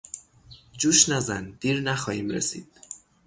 جوش 0.77 1.09
نزن، 1.09 1.57
دیر 1.59 1.79
نخواهیم 1.79 2.29
رسید! 2.29 2.67